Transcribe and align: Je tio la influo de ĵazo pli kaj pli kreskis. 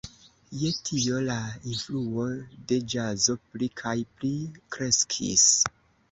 Je 0.59 0.69
tio 0.87 1.17
la 1.25 1.33
influo 1.71 2.23
de 2.71 2.79
ĵazo 2.93 3.35
pli 3.49 3.67
kaj 3.81 3.93
pli 4.23 4.31
kreskis. 4.77 5.45